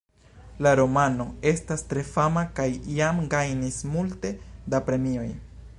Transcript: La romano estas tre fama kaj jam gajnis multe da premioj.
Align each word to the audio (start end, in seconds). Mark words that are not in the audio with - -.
La 0.67 0.69
romano 0.77 1.27
estas 1.51 1.85
tre 1.91 2.05
fama 2.15 2.45
kaj 2.61 2.67
jam 2.97 3.21
gajnis 3.35 3.81
multe 3.97 4.35
da 4.75 4.83
premioj. 4.89 5.29